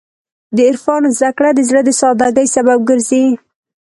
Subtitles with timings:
[0.55, 3.23] د عرفان زدهکړه د زړه د سادګۍ سبب ګرځي.